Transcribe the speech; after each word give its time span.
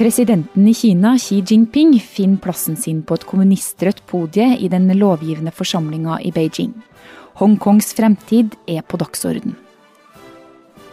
Presidenten 0.00 0.68
i 0.68 0.72
Kina, 0.72 1.18
Xi 1.18 1.42
Jinping, 1.46 1.98
finner 2.00 2.40
plassen 2.40 2.76
sin 2.80 3.02
på 3.04 3.18
et 3.18 3.24
kommunistrødt 3.28 3.98
podie 4.08 4.46
i 4.56 4.68
den 4.72 4.86
lovgivende 4.96 5.52
forsamlinga 5.52 6.14
i 6.24 6.30
Beijing. 6.32 6.70
Hongkongs 7.36 7.92
fremtid 7.98 8.56
er 8.64 8.80
på 8.80 8.96
dagsorden. 8.96 9.58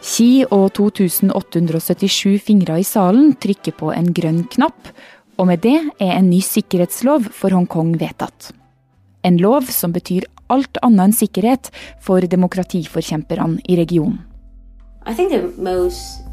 Xi 0.04 0.44
og 0.52 0.74
2877 0.76 2.36
fingre 2.50 2.82
i 2.82 2.84
salen 2.84 3.32
trykker 3.40 3.78
på 3.80 3.94
en 3.96 4.12
grønn 4.12 4.44
knapp, 4.58 4.92
og 5.40 5.48
med 5.54 5.64
det 5.64 5.78
er 6.04 6.12
en 6.18 6.28
ny 6.28 6.42
sikkerhetslov 6.44 7.32
for 7.32 7.56
Hongkong 7.56 7.96
vedtatt. 8.04 8.52
En 9.24 9.40
lov 9.40 9.72
som 9.72 9.96
betyr 9.96 10.28
alt 10.52 10.84
annet 10.84 11.06
enn 11.06 11.16
sikkerhet 11.16 11.72
for 12.04 12.20
demokratiforkjemperne 12.20 13.64
i 13.72 13.80
regionen. 13.80 14.20
I 15.08 15.16
think 15.16 15.32
the 15.32 15.48
most 15.64 16.28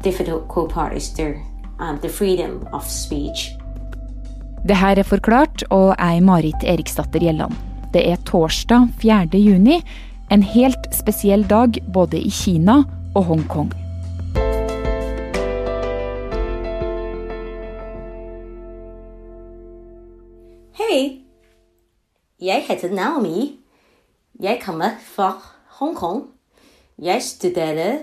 difficult 0.00 0.72
part 0.72 0.96
is 0.96 1.12
the, 1.12 1.36
um, 1.80 1.98
the 2.00 2.08
freedom 2.08 2.66
of 2.72 2.84
speech. 2.84 3.56
Det 4.68 4.76
her 4.76 4.98
er 4.98 5.02
forklart, 5.02 5.64
og 5.70 5.94
jeg 5.98 6.16
er 6.16 6.20
Marit 6.20 6.64
Eriksdatter 6.64 7.20
Gjelland. 7.20 7.52
Det 7.92 8.10
er 8.10 8.16
torsdag 8.26 8.88
4. 9.00 9.38
juni, 9.38 9.80
en 10.30 10.42
helt 10.42 10.90
spesiell 10.94 11.46
dag 11.50 11.80
både 11.92 12.20
i 12.20 12.30
Kina 12.30 12.82
og 13.14 13.24
Hongkong. 13.24 13.72
Hei, 20.76 21.24
jeg 22.40 22.64
heter 22.68 22.92
Naomi. 22.94 23.56
Jeg 24.40 24.60
kommer 24.64 24.90
fra 25.00 25.32
Hongkong. 25.80 26.24
Jeg 26.98 27.22
studerer 27.22 27.98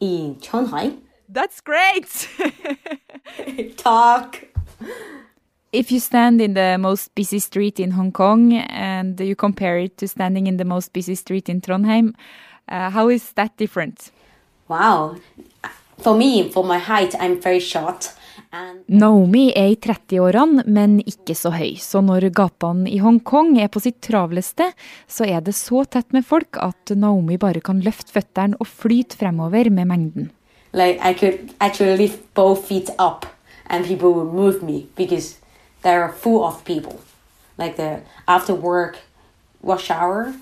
i 0.00 0.34
Trondheim. 0.42 1.03
That's 1.34 1.60
great! 1.60 2.28
Takk! 3.76 4.54
If 5.72 5.90
you 5.90 5.98
stand 5.98 6.40
in 6.40 6.54
the 6.54 6.78
most 6.78 7.12
busy 7.16 7.40
street 7.40 7.80
in 7.80 7.90
Hong 7.90 8.12
Kong 8.12 8.52
and 8.54 9.18
you 9.18 9.34
compare 9.34 9.78
it 9.78 9.96
to 9.96 10.06
standing 10.06 10.46
in 10.46 10.58
the 10.58 10.64
most 10.64 10.92
busy 10.92 11.16
street 11.16 11.48
in 11.48 11.60
Trondheim, 11.60 12.14
uh, 12.68 12.88
how 12.90 13.08
is 13.08 13.32
that 13.32 13.56
different? 13.56 14.12
Wow. 14.68 15.16
For 15.98 16.14
me, 16.14 16.50
for 16.50 16.62
my 16.62 16.78
height, 16.78 17.16
I'm 17.18 17.42
very 17.42 17.58
short. 17.58 18.12
And 18.52 18.84
Naomi 18.86 19.50
er 19.56 19.72
i 19.72 19.74
30-årene, 19.74 20.62
men 20.70 21.00
ikke 21.02 21.34
så 21.34 21.50
høy, 21.50 21.74
så 21.82 21.98
når 21.98 22.28
gatene 22.30 22.86
i 22.86 23.00
Hongkong 23.02 23.56
er 23.58 23.74
på 23.74 23.82
sitt 23.82 23.98
travleste, 24.06 24.70
så 25.10 25.26
er 25.26 25.42
det 25.42 25.58
så 25.58 25.82
tett 25.82 26.14
med 26.14 26.22
folk 26.22 26.62
at 26.62 26.94
Naomi 26.94 27.40
bare 27.42 27.58
kan 27.58 27.82
løfte 27.82 28.14
føttene 28.14 28.54
og 28.62 28.70
flyte 28.70 29.18
fremover 29.18 29.74
med 29.74 29.90
mengden. 29.90 30.32
Like 30.74 30.98
I 31.00 31.14
could 31.14 31.54
actually 31.60 31.96
lift 31.96 32.34
both 32.34 32.66
feet 32.68 32.90
up 32.98 33.26
and 33.66 33.86
people 33.86 34.12
would 34.12 34.32
move 34.32 34.62
me 34.62 34.88
because 34.96 35.38
they're 35.82 36.08
full 36.12 36.44
of 36.44 36.64
people. 36.64 37.00
Like 37.56 37.76
the 37.76 38.00
after 38.26 38.54
work 38.54 38.98
rush 39.62 39.90
hour. 39.90 40.34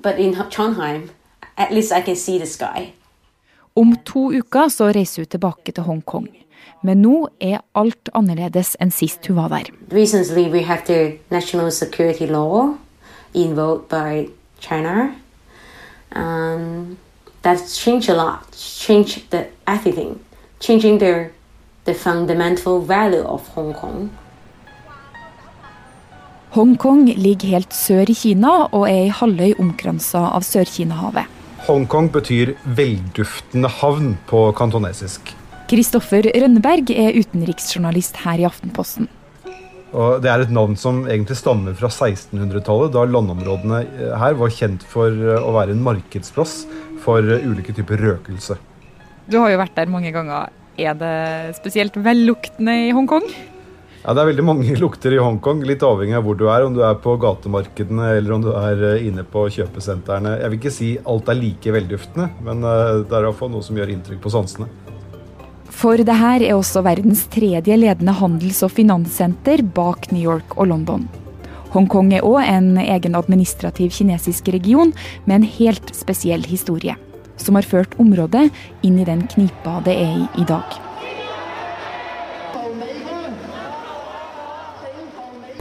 But 0.00 0.18
in 0.18 0.34
Trondheim, 0.34 1.10
at 1.56 1.70
least 1.70 1.92
I 1.92 2.00
can 2.00 2.16
see 2.16 2.38
the 2.38 2.46
sky. 2.46 2.92
Om 3.76 3.96
to 4.04 4.32
uker 4.32 4.68
så 4.68 4.90
reiser 4.92 5.22
hun 5.22 5.26
tilbake 5.26 5.72
til 5.72 5.84
Hongkong. 5.84 6.28
Men 6.82 7.02
nå 7.02 7.28
er 7.40 7.62
alt 7.74 8.10
annerledes 8.14 8.74
enn 8.80 8.90
sist 8.90 9.26
hun 9.26 9.36
var 9.36 9.48
der. 9.48 9.70
Recently, 9.92 10.50
we 10.50 10.62
have 10.62 10.82
the 10.86 11.18
national 11.30 11.70
security 11.70 12.26
law 12.26 12.74
invoked 13.34 13.88
by 13.88 14.28
China. 14.60 15.14
Um, 16.16 16.98
that's 17.42 17.76
changed 17.76 18.08
a 18.08 18.14
lot, 18.14 18.46
changed 18.56 19.30
the 19.30 19.46
everything, 19.66 20.18
changing 20.60 20.98
their 20.98 21.30
the 21.84 21.94
fundamental 21.94 22.80
value 22.80 23.24
of 23.26 23.48
Hong 23.54 23.74
Kong. 23.74 24.10
Hongkong 26.52 27.06
ligger 27.16 27.48
helt 27.48 27.72
sør 27.72 28.10
i 28.12 28.14
Kina 28.14 28.50
og 28.68 28.84
er 28.84 29.06
ei 29.06 29.12
halvøy 29.16 29.54
omkransa 29.58 30.20
av 30.36 30.44
Sør-Kina-havet. 30.44 31.24
Hongkong 31.64 32.10
betyr 32.12 32.52
velduftende 32.76 33.70
havn 33.80 34.18
på 34.28 34.50
kantonesisk. 34.58 35.32
Kristoffer 35.70 36.28
Rønneberg 36.34 36.92
er 36.92 37.16
utenriksjournalist 37.16 38.20
her 38.26 38.42
i 38.42 38.44
Aftenposten. 38.44 39.08
Og 39.96 40.20
det 40.24 40.28
er 40.28 40.44
et 40.44 40.52
navn 40.52 40.76
som 40.76 41.02
egentlig 41.06 41.38
stammer 41.40 41.74
fra 41.76 41.88
1600-tallet, 41.88 42.92
da 42.92 43.06
landområdene 43.08 43.80
eh, 43.84 44.12
her 44.20 44.36
var 44.40 44.52
kjent 44.52 44.84
for 44.88 45.08
eh, 45.08 45.40
å 45.40 45.52
være 45.56 45.72
en 45.72 45.82
markedsplass 45.84 46.62
for 47.02 47.22
eh, 47.22 47.46
ulike 47.46 47.74
typer 47.76 48.00
røkelse. 48.00 48.58
Du 49.30 49.38
har 49.42 49.52
jo 49.52 49.60
vært 49.60 49.76
der 49.78 49.90
mange 49.90 50.12
ganger. 50.14 50.50
Er 50.80 50.94
det 50.98 51.56
spesielt 51.58 51.96
velluktende 52.00 52.74
i 52.88 52.92
Hongkong? 52.96 53.26
Ja, 54.02 54.14
Det 54.14 54.22
er 54.22 54.30
veldig 54.32 54.44
mange 54.46 54.76
lukter 54.82 55.14
i 55.14 55.20
Hongkong, 55.22 55.60
litt 55.68 55.84
avhengig 55.86 56.16
av 56.18 56.24
hvor 56.26 56.38
du 56.38 56.48
er. 56.50 56.64
Om 56.66 56.74
du 56.74 56.82
er 56.82 56.96
på 56.98 57.14
gatemarkedene 57.22 58.16
eller 58.16 58.34
om 58.34 58.42
du 58.42 58.50
er 58.50 58.86
eh, 58.94 59.06
inne 59.08 59.22
på 59.22 59.46
kjøpesentrene. 59.54 60.38
Jeg 60.40 60.50
vil 60.50 60.58
ikke 60.62 60.74
si 60.74 60.92
alt 61.06 61.30
er 61.30 61.38
like 61.38 61.74
velduftende, 61.76 62.30
men 62.42 62.66
eh, 62.66 63.02
det 63.06 63.18
er 63.18 63.28
iallfall 63.28 63.52
noe 63.54 63.66
som 63.66 63.78
gjør 63.78 63.94
inntrykk 63.94 64.22
på 64.24 64.34
sansene. 64.34 64.70
For 65.72 65.98
det 65.98 66.14
her 66.18 66.42
er 66.44 66.54
også 66.54 66.82
verdens 66.84 67.24
tredje 67.32 67.78
ledende 67.78 68.12
handels- 68.18 68.60
og 68.66 68.74
finanssenter 68.74 69.62
bak 69.74 70.10
New 70.12 70.22
York 70.22 70.58
og 70.58 70.68
London. 70.70 71.06
Hongkong 71.72 72.12
er 72.12 72.24
òg 72.28 72.42
en 72.44 72.76
egen 72.76 73.14
administrativ 73.16 73.94
kinesisk 73.96 74.50
region 74.52 74.92
med 75.24 75.38
en 75.38 75.48
helt 75.56 75.94
spesiell 75.96 76.44
historie. 76.44 76.98
Som 77.40 77.56
har 77.56 77.64
ført 77.64 77.96
området 78.00 78.50
inn 78.84 78.98
i 79.00 79.08
den 79.08 79.24
knipa 79.32 79.80
det 79.86 79.96
er 79.96 80.16
i 80.20 80.26
i 80.42 80.44
dag. 80.48 80.80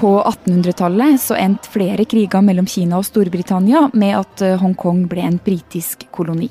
På 0.01 0.15
1800-tallet 0.25 1.21
så 1.21 1.35
endte 1.37 1.69
flere 1.69 2.03
kriger 2.09 2.41
mellom 2.41 2.65
Kina 2.65 2.97
og 2.97 3.05
Storbritannia 3.05 3.83
med 3.93 4.15
at 4.17 4.41
eh, 4.41 4.57
Hongkong 4.57 5.03
ble 5.07 5.21
en 5.27 5.37
britisk 5.45 6.07
koloni. 6.11 6.49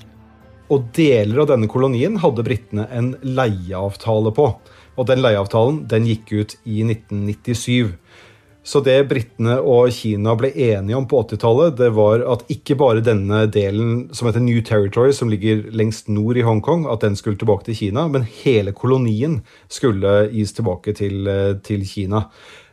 Og 0.70 0.86
deler 0.94 1.42
av 1.42 1.48
denne 1.50 1.66
kolonien 1.68 2.20
hadde 2.22 2.44
britene 2.46 2.86
en 2.94 3.10
leieavtale 3.26 4.30
på. 4.36 4.46
Og 4.94 5.08
den 5.08 5.24
leieavtalen 5.24 5.82
den 5.90 6.06
gikk 6.06 6.30
ut 6.30 6.54
i 6.62 6.84
1997. 6.86 7.90
Så 8.62 8.82
det 8.84 8.98
britene 9.08 9.56
og 9.64 9.88
Kina 9.96 10.34
ble 10.36 10.50
enige 10.52 10.98
om 10.98 11.06
på 11.08 11.22
80-tallet, 11.24 11.78
det 11.78 11.90
var 11.96 12.24
at 12.28 12.44
ikke 12.52 12.76
bare 12.80 13.04
denne 13.04 13.46
delen 13.52 14.10
som 14.16 14.28
heter 14.28 14.44
New 14.44 14.60
Territory, 14.64 15.14
som 15.16 15.32
ligger 15.32 15.64
lengst 15.72 16.10
nord 16.12 16.36
i 16.36 16.44
Hongkong, 16.44 16.84
at 16.92 17.00
den 17.06 17.16
skulle 17.16 17.40
tilbake 17.40 17.70
til 17.70 17.78
Kina, 17.78 18.04
men 18.12 18.28
hele 18.42 18.76
kolonien 18.76 19.40
skulle 19.72 20.26
gis 20.34 20.52
tilbake 20.56 20.92
til, 20.98 21.24
eh, 21.26 21.54
til 21.64 21.86
Kina. 21.88 22.26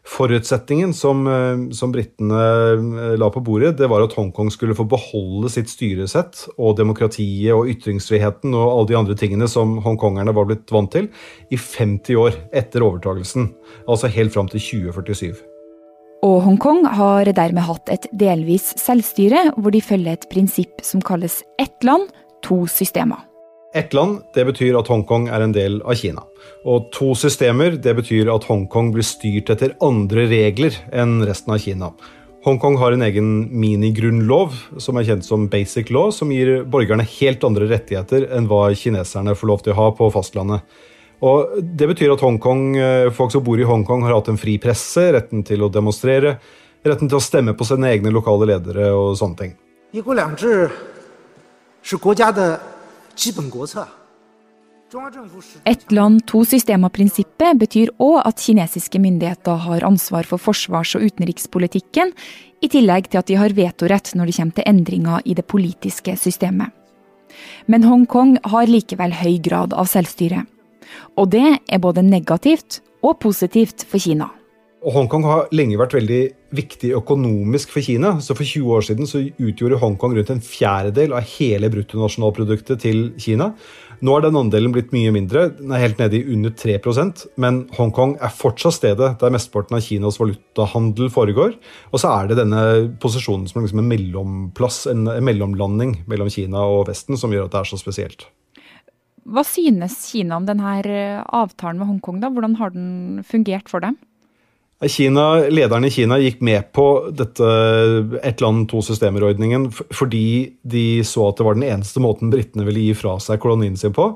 Forutsetningen 0.08 0.94
som, 0.94 1.28
eh, 1.28 1.72
som 1.72 1.92
britene 1.92 2.44
eh, 2.44 3.18
la 3.20 3.30
på 3.32 3.44
bordet, 3.44 3.78
det 3.78 3.88
var 3.88 4.04
at 4.04 4.16
Hongkong 4.16 4.52
skulle 4.52 4.76
få 4.76 4.88
beholde 4.88 5.50
sitt 5.52 5.72
styresett 5.72 6.48
og 6.58 6.78
demokratiet 6.78 7.56
og 7.56 7.68
ytringsfriheten 7.72 8.56
og 8.56 8.72
alle 8.72 8.88
de 8.92 9.00
andre 9.00 9.16
tingene 9.16 9.48
som 9.48 9.78
hongkongerne 9.84 10.36
var 10.36 10.48
blitt 10.48 10.72
vant 10.72 10.92
til, 10.92 11.12
i 11.52 11.60
50 11.60 12.16
år 12.16 12.40
etter 12.52 12.84
overtagelsen. 12.84 13.54
Altså 13.88 14.12
helt 14.12 14.36
fram 14.36 14.52
til 14.52 14.64
2047. 14.64 15.57
Og 16.26 16.40
Hongkong 16.42 16.86
har 16.98 17.30
dermed 17.30 17.62
hatt 17.68 17.92
et 17.94 18.08
delvis 18.18 18.72
selvstyre, 18.82 19.52
hvor 19.58 19.74
de 19.74 19.82
følger 19.86 20.18
et 20.18 20.30
prinsipp 20.32 20.82
som 20.86 21.04
kalles 21.06 21.44
ett 21.62 21.86
land, 21.86 22.10
to 22.42 22.64
systemer. 22.72 23.22
Ett 23.78 23.94
land 23.94 24.24
det 24.34 24.48
betyr 24.48 24.78
at 24.80 24.88
Hongkong 24.90 25.28
er 25.30 25.44
en 25.44 25.54
del 25.54 25.82
av 25.86 25.98
Kina. 26.00 26.24
Og 26.66 26.88
to 26.96 27.12
systemer 27.20 27.76
det 27.78 27.94
betyr 28.00 28.32
at 28.34 28.48
Hongkong 28.50 28.94
blir 28.96 29.06
styrt 29.06 29.52
etter 29.54 29.76
andre 29.84 30.26
regler 30.32 30.78
enn 30.90 31.20
resten 31.28 31.54
av 31.54 31.62
Kina. 31.62 31.92
Hongkong 32.48 32.78
har 32.80 32.96
en 32.96 33.04
egen 33.04 33.32
minigrunnlov 33.60 34.56
som 34.82 34.98
er 34.98 35.06
kjent 35.10 35.26
som 35.28 35.50
basic 35.52 35.92
law, 35.94 36.10
som 36.16 36.32
gir 36.32 36.64
borgerne 36.64 37.06
helt 37.18 37.44
andre 37.44 37.68
rettigheter 37.70 38.30
enn 38.34 38.48
hva 38.50 38.70
kineserne 38.78 39.36
får 39.36 39.52
lov 39.52 39.66
til 39.66 39.76
å 39.76 39.82
ha 39.82 39.88
på 39.98 40.08
fastlandet. 40.16 40.64
Og 41.26 41.64
Det 41.64 41.88
betyr 41.90 42.14
at 42.14 42.22
Hongkong, 42.22 42.78
eh, 42.78 43.10
folk 43.10 43.32
som 43.32 43.44
bor 43.44 43.60
i 43.60 43.66
Hongkong, 43.66 44.04
har 44.04 44.14
hatt 44.14 44.30
en 44.30 44.38
fri 44.38 44.58
presse, 44.58 45.12
retten 45.14 45.44
til 45.44 45.64
å 45.66 45.72
demonstrere, 45.72 46.38
retten 46.86 47.10
til 47.10 47.18
å 47.18 47.22
stemme 47.22 47.54
på 47.58 47.66
sine 47.66 47.90
egne 47.90 48.12
lokale 48.12 48.46
ledere 48.46 48.92
og 48.94 49.18
sånne 49.18 49.38
ting. 49.38 49.56
Ett 55.66 55.92
land, 55.92 56.22
to 56.28 56.46
systemer-prinsippet 56.46 57.60
betyr 57.60 57.90
òg 58.00 58.22
at 58.24 58.40
kinesiske 58.40 59.00
myndigheter 59.00 59.58
har 59.66 59.84
ansvar 59.84 60.24
for 60.24 60.38
forsvars- 60.38 60.96
og 60.96 61.02
utenrikspolitikken, 61.02 62.14
i 62.62 62.68
tillegg 62.68 63.10
til 63.10 63.20
at 63.20 63.28
de 63.28 63.36
har 63.36 63.50
vetorett 63.50 64.14
når 64.16 64.26
det 64.26 64.36
kommer 64.38 64.56
til 64.56 64.68
endringer 64.68 65.22
i 65.26 65.34
det 65.34 65.46
politiske 65.46 66.16
systemet. 66.18 66.72
Men 67.68 67.84
Hongkong 67.84 68.38
har 68.46 68.70
likevel 68.70 69.12
høy 69.12 69.38
grad 69.44 69.74
av 69.74 69.90
selvstyre. 69.92 70.46
Og 71.18 71.32
det 71.34 71.46
er 71.60 71.84
både 71.84 72.06
negativt 72.06 72.82
og 73.06 73.20
positivt 73.24 73.86
for 73.88 74.02
Kina. 74.02 74.32
Hongkong 74.88 75.24
har 75.26 75.48
lenge 75.58 75.80
vært 75.80 75.96
veldig 75.98 76.20
viktig 76.56 76.92
økonomisk 76.96 77.72
for 77.74 77.84
Kina. 77.84 78.20
så 78.22 78.36
For 78.38 78.46
20 78.46 78.76
år 78.78 78.86
siden 78.86 79.10
så 79.10 79.24
utgjorde 79.26 79.80
Hongkong 79.82 80.14
rundt 80.16 80.30
en 80.32 80.44
fjerdedel 80.44 81.16
av 81.18 81.26
hele 81.34 81.70
bruttonasjonalproduktet 81.74 82.80
til 82.86 83.10
Kina. 83.18 83.52
Nå 84.06 84.14
er 84.14 84.28
den 84.28 84.38
andelen 84.38 84.76
blitt 84.76 84.94
mye 84.94 85.10
mindre, 85.12 85.48
den 85.58 85.74
er 85.74 85.82
helt 85.82 85.98
nede 85.98 86.20
i 86.20 86.34
under 86.36 86.54
3% 86.54 87.24
men 87.42 87.64
Hongkong 87.74 88.14
er 88.22 88.30
fortsatt 88.30 88.78
stedet 88.78 89.16
der 89.18 89.34
mesteparten 89.34 89.80
av 89.80 89.82
Kinas 89.82 90.20
valutahandel 90.22 91.10
foregår. 91.10 91.58
Og 91.90 92.04
så 92.04 92.14
er 92.14 92.30
det 92.30 92.38
denne 92.44 92.62
posisjonen 93.02 93.50
som 93.50 93.64
liksom 93.64 93.82
en 93.82 93.90
mellomplass, 93.90 94.84
en 94.94 95.10
mellomlanding 95.26 96.04
mellom 96.06 96.30
Kina 96.30 96.62
og 96.70 96.86
Vesten, 96.92 97.18
som 97.18 97.34
gjør 97.34 97.50
at 97.50 97.58
det 97.58 97.64
er 97.64 97.72
så 97.74 97.82
spesielt. 97.82 98.30
Hva 99.28 99.44
synes 99.44 100.00
Kina 100.08 100.38
om 100.40 100.46
denne 100.48 100.78
avtalen 101.36 101.82
med 101.82 101.90
Hongkong? 101.90 102.22
da? 102.24 102.32
Hvordan 102.32 102.56
har 102.60 102.72
den 102.72 103.24
fungert 103.28 103.68
for 103.72 103.84
dem? 103.84 103.98
Kina, 104.86 105.50
lederne 105.50 105.90
i 105.90 105.94
Kina 105.94 106.20
gikk 106.22 106.44
med 106.46 106.68
på 106.72 107.10
dette 107.10 107.48
ett 108.22 108.44
land, 108.46 108.68
to 108.70 108.84
systemer-ordningen 108.86 109.72
fordi 109.74 110.54
de 110.62 111.02
så 111.08 111.32
at 111.32 111.40
det 111.40 111.48
var 111.48 111.58
den 111.58 111.66
eneste 111.66 112.04
måten 112.04 112.30
britene 112.30 112.68
ville 112.68 112.86
gi 112.86 112.94
fra 113.00 113.16
seg 113.24 113.42
kolonien 113.42 113.80
sin 113.80 113.96
på. 113.96 114.12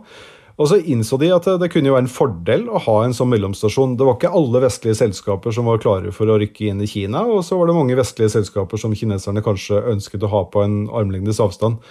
Og 0.61 0.69
så 0.69 0.77
innså 0.77 1.17
de 1.17 1.31
at 1.33 1.47
det 1.57 1.71
kunne 1.73 1.89
jo 1.89 1.95
være 1.95 2.05
en 2.05 2.13
fordel 2.13 2.67
å 2.69 2.83
ha 2.85 2.97
en 3.01 3.15
sånn 3.17 3.31
mellomstasjon. 3.33 3.95
Det 3.97 4.05
var 4.05 4.19
ikke 4.19 4.33
alle 4.37 4.61
vestlige 4.61 4.99
selskaper 4.99 5.55
som 5.55 5.65
var 5.65 5.81
klare 5.81 6.13
for 6.13 6.29
å 6.29 6.37
rykke 6.37 6.69
inn 6.69 6.83
i 6.85 6.89
Kina, 6.91 7.23
og 7.25 7.41
så 7.47 7.57
var 7.57 7.71
det 7.71 7.77
mange 7.79 7.97
vestlige 7.97 8.29
selskaper 8.35 8.77
som 8.77 8.93
kineserne 8.93 9.41
kanskje 9.41 9.81
ønsket 9.95 10.27
å 10.27 10.29
ha 10.35 10.43
på 10.53 10.61
en 10.61 10.83
armlengdes 10.93 11.41
avstand. 11.41 11.81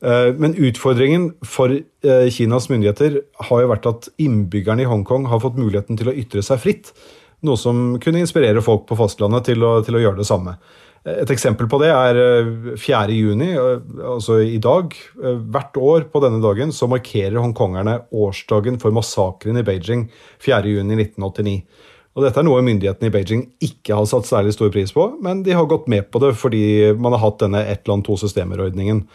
Eh, 0.00 0.30
men 0.40 0.56
utfordringen 0.56 1.30
for 1.46 1.72
eh, 1.76 2.28
Kinas 2.32 2.70
myndigheter 2.72 3.20
har 3.48 3.64
jo 3.64 3.70
vært 3.72 3.88
at 3.90 4.10
innbyggerne 4.20 4.86
i 4.86 4.90
Hongkong 4.90 5.28
har 5.30 5.42
fått 5.44 5.58
muligheten 5.60 6.00
til 6.00 6.12
å 6.12 6.16
ytre 6.16 6.44
seg 6.46 6.62
fritt. 6.62 6.94
Noe 7.46 7.56
som 7.60 7.98
kunne 8.02 8.20
inspirere 8.20 8.62
folk 8.64 8.86
på 8.88 8.98
fastlandet 9.00 9.48
til 9.48 9.64
å, 9.64 9.78
til 9.84 9.96
å 9.96 10.04
gjøre 10.04 10.20
det 10.20 10.28
samme. 10.28 10.58
Et 11.08 11.30
eksempel 11.32 11.64
på 11.70 11.78
det 11.80 11.88
er 11.94 12.18
4. 12.76 12.98
Eh, 13.08 13.14
juni, 13.16 13.54
eh, 13.56 13.80
altså 14.04 14.40
i 14.44 14.58
dag. 14.60 14.92
Eh, 15.24 15.38
hvert 15.48 15.76
år 15.80 16.04
på 16.12 16.20
denne 16.20 16.42
dagen 16.44 16.74
så 16.76 16.88
markerer 16.90 17.40
hongkongerne 17.40 18.02
årsdagen 18.12 18.76
for 18.78 18.92
massakren 18.92 19.56
i 19.56 19.64
Beijing 19.64 20.10
4. 20.44 20.60
juni 20.68 20.98
1989. 21.00 21.64
Og 22.20 22.26
Dette 22.26 22.42
er 22.42 22.44
noe 22.44 22.60
myndighetene 22.60 23.08
i 23.08 23.12
Beijing 23.14 23.42
ikke 23.64 23.96
har 23.96 24.04
satt 24.04 24.26
særlig 24.28 24.52
stor 24.52 24.68
pris 24.74 24.90
på, 24.92 25.06
men 25.24 25.38
de 25.46 25.54
har 25.56 25.64
gått 25.70 25.86
med 25.88 26.10
på 26.12 26.20
det 26.20 26.34
fordi 26.36 26.92
man 27.00 27.14
har 27.16 27.22
hatt 27.22 27.38
denne 27.40 27.62
ett 27.64 27.88
land, 27.88 28.04
to 28.04 28.18
systemer-ordningen. 28.20 29.06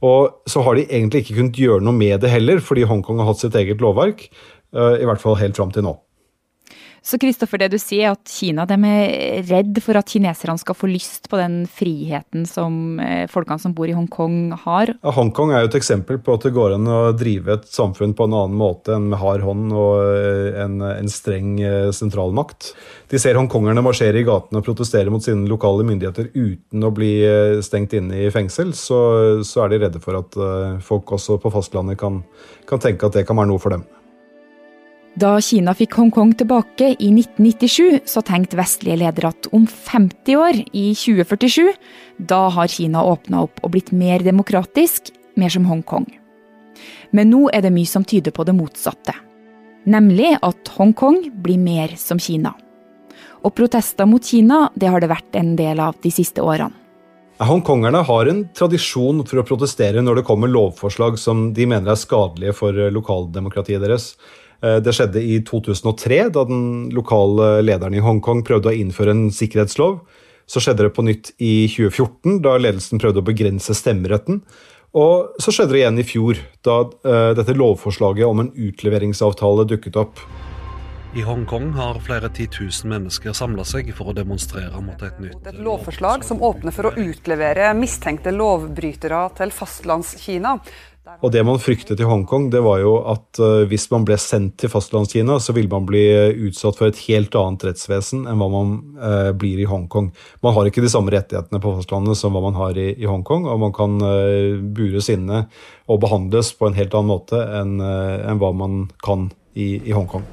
Og 0.00 0.48
så 0.48 0.62
har 0.64 0.78
de 0.78 0.86
egentlig 0.86 1.26
ikke 1.26 1.36
kunnet 1.42 1.60
gjøre 1.60 1.84
noe 1.84 1.92
med 1.92 2.24
det 2.24 2.32
heller, 2.32 2.64
fordi 2.64 2.86
Hongkong 2.88 3.20
har 3.20 3.28
hatt 3.28 3.42
sitt 3.42 3.58
eget 3.60 3.84
lovverk. 3.84 4.30
I 4.72 5.04
hvert 5.04 5.20
fall 5.20 5.36
helt 5.42 5.60
fram 5.60 5.76
til 5.76 5.84
nå. 5.84 5.92
Så 7.04 7.18
Kristoffer, 7.20 7.60
det 7.60 7.74
du 7.74 7.76
sier 7.76 8.06
er 8.08 8.14
at 8.14 8.30
Kina 8.32 8.64
de 8.64 8.78
er 8.88 9.42
redd 9.44 9.76
for 9.84 9.98
at 10.00 10.08
kineserne 10.08 10.56
skal 10.56 10.76
få 10.76 10.88
lyst 10.88 11.26
på 11.28 11.36
den 11.36 11.58
friheten 11.68 12.46
som 12.48 12.96
eh, 12.96 13.26
folkene 13.28 13.60
som 13.60 13.74
bor 13.76 13.90
i 13.90 13.96
Hongkong 13.96 14.54
har? 14.62 14.94
Ja, 15.02 15.12
Hongkong 15.12 15.52
er 15.52 15.60
jo 15.60 15.68
et 15.68 15.76
eksempel 15.76 16.16
på 16.24 16.38
at 16.38 16.46
det 16.46 16.54
går 16.56 16.78
an 16.78 16.88
å 16.88 17.00
drive 17.12 17.58
et 17.58 17.66
samfunn 17.68 18.14
på 18.16 18.24
en 18.24 18.36
annen 18.38 18.56
måte 18.56 18.94
enn 18.96 19.10
med 19.10 19.20
hard 19.20 19.44
hånd 19.44 19.74
og 19.76 20.00
eh, 20.00 20.56
en, 20.62 20.78
en 20.80 21.12
streng 21.12 21.58
eh, 21.60 21.90
sentralmakt. 21.92 22.70
De 23.12 23.20
ser 23.20 23.36
hongkongerne 23.36 23.84
marsjere 23.84 24.22
i 24.22 24.24
gatene 24.24 24.62
og 24.62 24.64
protestere 24.64 25.12
mot 25.12 25.24
sine 25.24 25.44
lokale 25.50 25.84
myndigheter 25.84 26.30
uten 26.32 26.88
å 26.88 26.92
bli 26.94 27.12
stengt 27.64 27.92
inne 27.98 28.22
i 28.24 28.30
fengsel, 28.32 28.72
så, 28.72 28.98
så 29.44 29.66
er 29.66 29.74
de 29.74 29.82
redde 29.84 30.00
for 30.00 30.16
at 30.22 30.40
folk 30.84 31.12
også 31.18 31.36
på 31.42 31.52
fastlandet 31.52 32.00
kan, 32.00 32.22
kan 32.70 32.80
tenke 32.80 33.12
at 33.12 33.20
det 33.20 33.26
kan 33.28 33.36
være 33.36 33.52
noe 33.52 33.60
for 33.60 33.76
dem. 33.76 33.84
Da 35.14 35.36
Kina 35.38 35.70
fikk 35.78 35.94
Hongkong 35.94 36.32
tilbake 36.34 36.88
i 36.98 37.08
1997, 37.14 38.00
så 38.10 38.22
tenkte 38.26 38.58
vestlige 38.58 38.98
ledere 38.98 39.30
at 39.30 39.46
om 39.54 39.62
50 39.70 40.40
år, 40.40 40.58
i 40.74 40.88
2047, 40.98 41.70
da 42.18 42.48
har 42.56 42.72
Kina 42.72 43.04
åpna 43.06 43.44
opp 43.46 43.62
og 43.62 43.76
blitt 43.76 43.92
mer 43.94 44.24
demokratisk, 44.26 45.12
mer 45.38 45.54
som 45.54 45.68
Hongkong. 45.70 46.08
Men 47.14 47.30
nå 47.30 47.46
er 47.54 47.62
det 47.62 47.70
mye 47.76 47.86
som 47.86 48.02
tyder 48.02 48.34
på 48.34 48.42
det 48.42 48.56
motsatte. 48.58 49.14
Nemlig 49.86 50.34
at 50.42 50.74
Hongkong 50.74 51.28
blir 51.44 51.62
mer 51.62 51.94
som 52.00 52.18
Kina. 52.18 52.56
Og 53.46 53.54
protester 53.54 54.10
mot 54.10 54.24
Kina 54.24 54.64
det 54.74 54.90
har 54.90 55.04
det 55.04 55.14
vært 55.14 55.38
en 55.38 55.54
del 55.54 55.78
av 55.78 55.94
de 56.02 56.10
siste 56.10 56.42
årene. 56.42 56.74
Hongkongerne 57.44 58.02
har 58.06 58.28
en 58.30 58.44
tradisjon 58.54 59.24
for 59.26 59.40
å 59.40 59.46
protestere 59.46 60.02
når 60.02 60.20
det 60.20 60.26
kommer 60.26 60.50
lovforslag 60.50 61.18
som 61.18 61.48
de 61.54 61.66
mener 61.66 61.90
er 61.90 61.98
skadelige 61.98 62.54
for 62.54 62.78
lokaldemokratiet 62.94 63.82
deres. 63.82 64.12
Eh, 64.64 64.80
det 64.80 64.94
skjedde 64.96 65.20
i 65.20 65.40
2003, 65.44 66.20
da 66.32 66.44
den 66.48 66.90
lokale 66.94 67.58
lederen 67.64 67.96
i 67.96 68.04
Hongkong 68.04 68.44
prøvde 68.46 68.72
å 68.72 68.76
innføre 68.76 69.12
en 69.12 69.26
sikkerhetslov. 69.34 69.98
Så 70.48 70.60
skjedde 70.60 70.86
det 70.86 70.94
på 70.96 71.04
nytt 71.04 71.32
i 71.42 71.66
2014, 71.72 72.40
da 72.44 72.56
ledelsen 72.60 73.00
prøvde 73.00 73.20
å 73.22 73.26
begrense 73.26 73.76
stemmeretten. 73.76 74.42
Og 74.94 75.40
så 75.42 75.52
skjedde 75.52 75.74
det 75.74 75.80
igjen 75.82 75.98
i 75.98 76.06
fjor, 76.06 76.40
da 76.62 76.82
uh, 76.86 77.32
dette 77.34 77.56
lovforslaget 77.56 78.28
om 78.28 78.44
en 78.44 78.50
utleveringsavtale 78.52 79.64
dukket 79.72 79.96
opp. 79.98 80.20
I 81.14 81.22
Hongkong 81.22 81.72
har 81.76 81.98
flere 82.02 82.28
titusen 82.34 82.90
mennesker 82.90 83.34
samla 83.38 83.64
seg 83.66 83.92
for 83.94 84.10
å 84.10 84.14
demonstrere 84.16 84.80
mot 84.82 85.02
et 85.06 85.20
nytt 85.22 85.46
Et 85.46 85.60
lovforslag 85.62 86.24
som 86.26 86.42
åpner 86.42 86.74
for 86.74 86.90
å 86.90 86.94
utlevere 86.98 87.68
mistenkte 87.78 88.32
lovbrytere 88.34 89.20
til 89.38 89.54
fastlandskina. 89.54 90.56
Og 91.22 91.32
det 91.34 91.42
man 91.46 91.60
fryktet 91.62 92.00
i 92.00 92.06
Hongkong, 92.08 92.48
det 92.52 92.62
var 92.64 92.80
jo 92.82 92.96
at 93.10 93.40
uh, 93.42 93.62
hvis 93.70 93.86
man 93.92 94.06
ble 94.08 94.16
sendt 94.20 94.56
til 94.62 94.72
fastlandskina, 94.72 95.38
så 95.42 95.54
ville 95.56 95.70
man 95.70 95.86
bli 95.88 96.02
eh, 96.10 96.42
utsatt 96.48 96.78
for 96.80 96.88
et 96.88 97.00
helt 97.06 97.34
annet 97.38 97.66
rettsvesen 97.68 98.24
enn 98.30 98.40
hva 98.40 98.48
man 98.52 98.74
eh, 98.98 99.30
blir 99.36 99.62
i 99.62 99.68
Hongkong. 99.68 100.10
Man 100.44 100.56
har 100.56 100.68
ikke 100.68 100.84
de 100.84 100.90
samme 100.92 101.14
rettighetene 101.14 101.60
på 101.62 101.76
fastlandet 101.78 102.18
som 102.20 102.34
hva 102.34 102.42
man 102.44 102.58
har 102.58 102.78
i, 102.80 102.90
i 102.98 103.08
Hongkong, 103.08 103.46
og 103.50 103.62
man 103.62 103.74
kan 103.76 103.96
eh, 104.08 104.58
bures 104.58 105.10
inne 105.12 105.46
og 105.90 106.02
behandles 106.04 106.52
på 106.58 106.68
en 106.68 106.78
helt 106.78 106.94
annen 106.96 107.12
måte 107.12 107.40
enn 107.60 107.76
en 107.84 108.40
hva 108.40 108.50
man 108.56 108.84
kan 109.04 109.28
i, 109.54 109.76
i 109.84 109.92
Hongkong. 109.94 110.24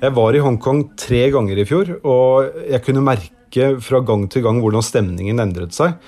Jeg 0.00 0.16
var 0.16 0.32
i 0.36 0.40
Hongkong 0.40 0.78
tre 0.96 1.26
ganger 1.32 1.60
i 1.60 1.66
fjor, 1.68 1.90
og 2.08 2.62
jeg 2.70 2.80
kunne 2.86 3.04
merke 3.04 3.74
fra 3.84 4.00
gang 4.06 4.24
til 4.32 4.44
gang 4.46 4.60
hvordan 4.62 4.84
stemningen 4.84 5.42
endret 5.42 5.76
seg. 5.76 5.98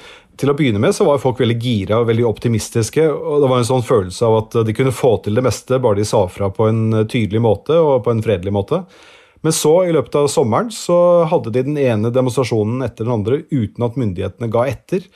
Til 0.41 0.51
å 0.51 0.55
begynne 0.57 0.81
med 0.81 0.95
så 0.97 1.05
var 1.07 1.21
folk 1.23 1.41
veldig 1.43 1.59
gira 1.61 1.99
og 2.01 2.09
veldig 2.09 2.25
optimistiske. 2.29 3.05
og 3.11 3.43
Det 3.43 3.51
var 3.51 3.61
en 3.61 3.69
sånn 3.69 3.85
følelse 3.87 4.29
av 4.29 4.37
at 4.39 4.57
de 4.67 4.75
kunne 4.77 4.95
få 4.95 5.17
til 5.25 5.37
det 5.37 5.45
meste 5.45 5.81
bare 5.83 6.01
de 6.01 6.07
sa 6.09 6.25
fra 6.33 6.49
på 6.55 6.71
en 6.71 7.05
tydelig 7.05 7.43
måte 7.45 7.77
og 7.77 8.05
på 8.07 8.15
en 8.15 8.25
fredelig 8.25 8.55
måte. 8.55 8.83
Men 9.43 9.55
så, 9.55 9.73
i 9.85 9.93
løpet 9.95 10.15
av 10.21 10.29
sommeren, 10.31 10.71
så 10.71 11.27
hadde 11.31 11.51
de 11.51 11.65
den 11.67 11.79
ene 11.81 12.13
demonstrasjonen 12.15 12.85
etter 12.87 13.05
den 13.05 13.17
andre 13.17 13.41
uten 13.51 13.85
at 13.85 13.99
myndighetene 13.99 14.51
ga 14.55 14.69
etter. 14.71 15.09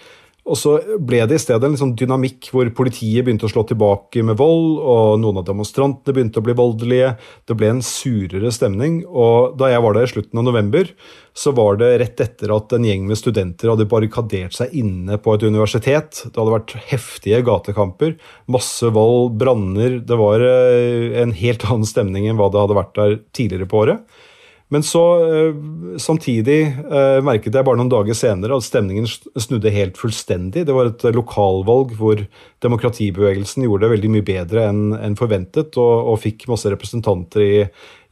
Og 0.46 0.54
så 0.54 0.76
ble 1.02 1.24
det 1.26 1.40
i 1.40 1.42
stedet 1.42 1.66
en 1.66 1.72
liksom 1.74 1.94
dynamikk 1.98 2.52
hvor 2.54 2.68
politiet 2.78 3.26
begynte 3.26 3.48
å 3.48 3.50
slå 3.50 3.64
tilbake 3.66 4.22
med 4.26 4.38
vold, 4.38 4.76
og 4.78 5.18
noen 5.18 5.40
av 5.40 5.46
demonstrantene 5.48 6.14
begynte 6.14 6.38
å 6.38 6.46
bli 6.46 6.54
voldelige. 6.54 7.16
Det 7.50 7.56
ble 7.58 7.72
en 7.72 7.82
surere 7.82 8.52
stemning. 8.54 9.00
Og 9.10 9.56
da 9.58 9.72
jeg 9.72 9.82
var 9.82 9.96
der 9.96 10.06
i 10.06 10.12
slutten 10.12 10.38
av 10.38 10.46
november, 10.46 10.92
så 11.36 11.50
var 11.56 11.80
det 11.80 11.90
rett 12.00 12.22
etter 12.22 12.54
at 12.54 12.76
en 12.76 12.86
gjeng 12.86 13.08
med 13.10 13.18
studenter 13.18 13.72
hadde 13.72 13.88
barrikadert 13.90 14.54
seg 14.54 14.76
inne 14.78 15.18
på 15.22 15.34
et 15.34 15.48
universitet. 15.48 16.22
Det 16.28 16.38
hadde 16.38 16.54
vært 16.54 16.76
heftige 16.92 17.42
gatekamper, 17.46 18.14
masse 18.46 18.94
vold, 18.94 19.34
branner. 19.42 19.98
Det 20.06 20.20
var 20.20 20.46
eh, 20.46 21.18
en 21.24 21.34
helt 21.34 21.66
annen 21.66 21.90
stemning 21.90 22.30
enn 22.30 22.38
hva 22.38 22.52
det 22.54 22.62
hadde 22.62 22.78
vært 22.78 22.96
der 23.00 23.18
tidligere 23.34 23.70
på 23.72 23.82
året. 23.82 24.22
Men 24.68 24.82
så, 24.82 25.02
eh, 25.22 25.54
samtidig 26.02 26.60
eh, 26.66 27.18
merket 27.22 27.54
jeg 27.54 27.66
bare 27.66 27.78
noen 27.78 27.90
dager 27.92 28.16
senere 28.18 28.56
at 28.58 28.66
stemningen 28.66 29.06
snudde 29.06 29.70
helt 29.70 29.98
fullstendig. 30.00 30.64
Det 30.66 30.74
var 30.74 30.90
et 30.90 31.04
lokalvalg 31.14 31.94
hvor 31.94 32.24
demokratibevegelsen 32.64 33.62
gjorde 33.62 33.86
det 33.86 33.92
veldig 33.94 34.10
mye 34.16 34.26
bedre 34.26 34.64
enn 34.66 35.14
forventet, 35.18 35.78
og, 35.78 36.10
og 36.10 36.18
fikk 36.24 36.48
masse 36.50 36.72
representanter 36.72 37.44
i, 37.44 37.60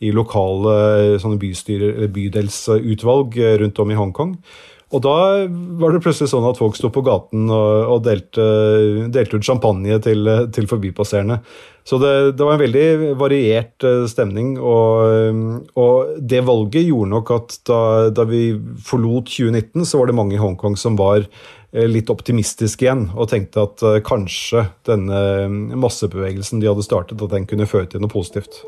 i 0.07 0.15
lokale 0.15 1.19
bystyre, 1.43 2.07
bydelsutvalg 2.15 3.41
rundt 3.65 3.83
om 3.83 3.91
i 3.91 3.99
Hongkong. 3.99 4.39
Og 4.95 5.03
da 5.03 5.17
var 5.81 5.95
det 5.95 6.03
plutselig 6.05 6.31
sånn 6.31 6.47
at 6.47 6.59
folk 6.61 6.77
sto 6.79 6.91
på 6.95 7.03
gaten 7.07 7.49
og, 7.51 7.71
og 7.97 8.03
delte, 8.07 8.45
delte, 9.11 9.41
ut 9.41 9.47
champagne 9.47 9.99
til, 10.05 10.29
til 10.55 10.69
forbipasserende. 10.71 11.41
Så 11.85 11.99
det, 12.01 12.13
det, 12.39 12.45
var 12.47 12.55
en 12.55 12.63
veldig 12.63 13.17
variert 13.21 13.85
eh, 13.85 14.05
stemning. 14.09 14.55
Og, 14.57 15.67
og 15.81 16.15
det 16.21 16.45
valget 16.47 16.87
gjorde 16.87 17.13
nok 17.13 17.33
at 17.35 17.59
da, 17.69 17.81
da, 18.15 18.27
vi 18.29 18.55
forlot 18.87 19.29
2019, 19.35 19.83
så 19.83 20.01
var 20.01 20.09
det 20.09 20.17
mange 20.21 20.39
i 20.39 20.41
Hongkong 20.41 20.79
som 20.81 20.97
var 21.01 21.27
eh, 21.27 21.89
litt 21.91 22.13
optimistiske 22.15 22.87
igjen 22.87 23.09
og 23.13 23.29
tenkte 23.33 23.67
at 23.67 23.85
uh, 23.85 23.99
kanskje 24.05 24.69
denne 24.89 25.75
massebevegelsen 25.75 26.63
de 26.63 26.71
hadde 26.71 26.87
startet, 26.87 27.19
at 27.19 27.35
den 27.35 27.51
kunne 27.51 27.69
føre 27.69 27.91
til 27.91 28.05
noe 28.05 28.15
positivt. 28.15 28.63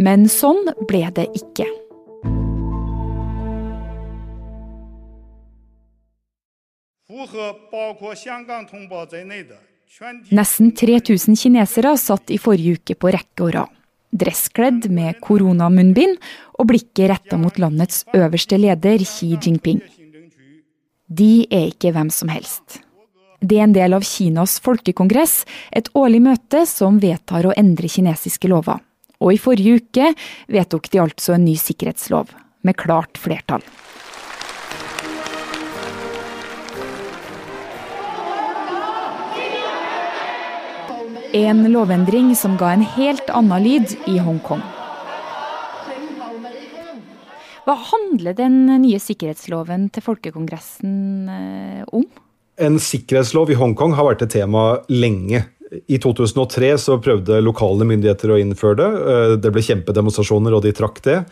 Men 0.00 0.24
sånn 0.32 0.72
ble 0.88 1.04
det 1.14 1.28
ikke. 1.36 1.68
Nesten 10.32 10.72
3000 10.72 11.36
kinesere 11.36 11.96
satt 12.00 12.32
i 12.32 12.38
forrige 12.40 12.78
uke 12.80 12.96
på 12.96 13.12
rekke 13.12 13.46
og 13.46 13.54
rad. 13.58 13.78
dresskledd 14.12 14.90
med 14.92 15.16
koronamunnbind 15.24 16.18
og 16.60 16.66
blikket 16.68 17.08
retta 17.08 17.38
mot 17.40 17.56
landets 17.56 18.02
øverste 18.12 18.58
leder, 18.60 19.00
Xi 19.00 19.38
Jinping. 19.40 19.80
De 21.08 21.46
er 21.48 21.70
ikke 21.72 21.94
hvem 21.96 22.10
som 22.12 22.28
helst. 22.28 22.82
Det 23.40 23.58
er 23.58 23.64
en 23.66 23.74
del 23.74 23.96
av 23.96 24.04
Kinas 24.06 24.58
folkekongress, 24.62 25.42
et 25.72 25.88
årlig 25.98 26.20
møte 26.28 26.62
som 26.68 27.00
vedtar 27.02 27.48
å 27.48 27.54
endre 27.56 27.88
kinesiske 27.90 28.52
lover. 28.52 28.78
Og 29.22 29.34
i 29.34 29.40
forrige 29.40 29.80
uke 29.80 30.12
vedtok 30.52 30.90
de 30.92 31.00
altså 31.02 31.34
en 31.34 31.46
ny 31.46 31.56
sikkerhetslov, 31.58 32.30
med 32.62 32.78
klart 32.78 33.18
flertall. 33.18 33.64
En 41.32 41.72
lovendring 41.72 42.34
som 42.36 42.58
ga 42.60 42.74
en 42.74 42.82
helt 42.84 43.30
annen 43.32 43.62
lyd 43.64 43.94
i 44.04 44.18
Hongkong. 44.20 44.60
Hva 47.64 47.76
handler 47.88 48.36
den 48.36 48.66
nye 48.82 48.98
sikkerhetsloven 49.00 49.86
til 49.94 50.04
folkekongressen 50.04 51.30
eh, 51.32 51.80
om? 51.88 52.04
En 52.60 52.76
sikkerhetslov 52.76 53.48
i 53.48 53.56
Hongkong 53.56 53.96
har 53.96 54.10
vært 54.10 54.26
et 54.26 54.34
tema 54.34 54.82
lenge. 54.92 55.40
I 55.88 55.96
2003 56.02 56.74
så 56.76 56.98
prøvde 57.00 57.40
lokale 57.40 57.86
myndigheter 57.88 58.34
å 58.34 58.40
innføre 58.42 58.82
det. 58.82 58.90
Eh, 59.14 59.36
det 59.40 59.54
ble 59.54 59.64
kjempedemonstrasjoner, 59.64 60.58
og 60.58 60.66
de 60.66 60.74
trakk 60.76 61.00
det. 61.06 61.22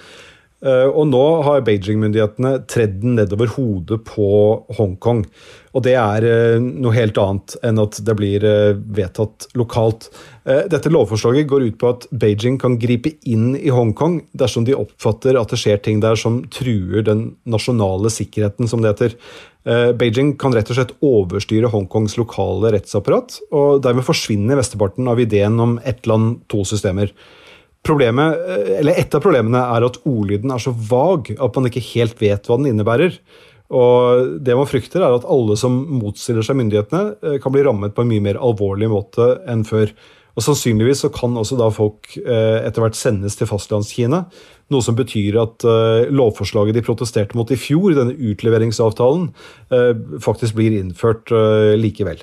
Eh, 0.60 0.88
og 0.92 1.06
nå 1.08 1.22
har 1.46 1.62
Beijing-myndighetene 1.64 2.58
tredd 2.68 2.98
den 3.00 3.16
nedover 3.16 3.48
hodet 3.54 4.02
på 4.04 4.26
Hongkong. 4.76 5.22
Og 5.72 5.84
det 5.86 5.94
er 5.96 6.26
eh, 6.28 6.58
noe 6.60 6.92
helt 6.92 7.16
annet 7.20 7.54
enn 7.64 7.80
at 7.80 8.00
det 8.04 8.16
blir 8.18 8.44
eh, 8.44 8.76
vedtatt 8.76 9.48
lokalt. 9.56 10.10
Dette 10.50 10.90
lovforslaget 10.90 11.46
går 11.46 11.66
ut 11.68 11.76
på 11.78 11.88
at 11.92 12.06
Beijing 12.16 12.56
kan 12.58 12.78
gripe 12.80 13.12
inn 13.28 13.52
i 13.54 13.68
Hongkong 13.70 14.16
dersom 14.34 14.64
de 14.66 14.74
oppfatter 14.74 15.36
at 15.38 15.52
det 15.52 15.58
skjer 15.60 15.78
ting 15.84 16.00
der 16.02 16.16
som 16.18 16.40
truer 16.50 17.04
den 17.06 17.26
nasjonale 17.46 18.10
sikkerheten, 18.10 18.66
som 18.66 18.80
det 18.82 18.94
heter. 18.94 19.14
Beijing 20.00 20.32
kan 20.40 20.56
rett 20.56 20.72
og 20.72 20.78
slett 20.80 20.96
overstyre 21.04 21.70
Hongkongs 21.70 22.16
lokale 22.18 22.72
rettsapparat, 22.74 23.36
og 23.52 23.84
dermed 23.84 24.08
forsvinner 24.08 24.58
mesteparten 24.58 25.12
av 25.12 25.20
ideen 25.22 25.60
om 25.60 25.76
ett 25.86 26.08
land, 26.08 26.40
to 26.50 26.64
systemer. 26.66 27.12
Problemet, 27.86 28.36
eh, 28.48 28.78
eller 28.80 28.98
Et 28.98 29.14
av 29.14 29.22
problemene 29.24 29.60
er 29.60 29.86
at 29.86 30.00
ordlyden 30.04 30.52
er 30.52 30.60
så 30.60 30.72
vag 30.74 31.32
at 31.32 31.56
man 31.56 31.68
ikke 31.70 31.84
helt 31.94 32.20
vet 32.20 32.46
hva 32.46 32.58
den 32.60 32.74
innebærer. 32.74 33.16
Og 33.70 34.38
Det 34.44 34.56
man 34.56 34.68
frykter, 34.68 35.00
er 35.00 35.14
at 35.14 35.24
alle 35.24 35.56
som 35.56 35.86
motstiller 35.88 36.42
seg 36.42 36.56
myndighetene, 36.56 37.16
eh, 37.22 37.38
kan 37.38 37.52
bli 37.52 37.62
rammet 37.62 37.94
på 37.94 38.02
en 38.02 38.08
mye 38.08 38.20
mer 38.20 38.36
alvorlig 38.36 38.90
måte 38.90 39.40
enn 39.48 39.64
før. 39.64 39.92
Og 40.36 40.44
Sannsynligvis 40.44 41.00
så 41.02 41.10
kan 41.12 41.34
også 41.34 41.56
da 41.58 41.70
folk 41.70 42.16
eh, 42.18 42.66
etter 42.66 42.82
hvert 42.82 42.94
sendes 42.94 43.36
til 43.36 43.48
fastlandskina. 43.48 44.26
Noe 44.70 44.82
som 44.82 44.94
betyr 44.94 45.40
at 45.40 45.64
lovforslaget 46.14 46.74
de 46.74 46.82
protesterte 46.86 47.34
mot 47.34 47.50
i 47.50 47.58
fjor, 47.58 47.90
denne 47.90 48.14
utleveringsavtalen, 48.14 49.32
faktisk 50.22 50.54
blir 50.54 50.78
innført 50.78 51.26
likevel. 51.74 52.22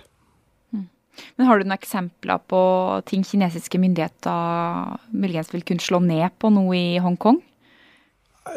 Men 1.38 1.50
har 1.50 1.60
du 1.60 1.68
noen 1.68 1.78
eksempler 1.78 2.42
på 2.50 2.62
ting 3.10 3.26
kinesiske 3.28 3.80
myndigheter 3.82 4.98
muligens 5.12 5.54
vil 5.54 5.66
kunne 5.68 5.84
slå 5.84 6.02
ned 6.04 6.34
på 6.42 6.52
nå 6.54 6.66
i 6.78 6.88
Hongkong? 7.04 7.42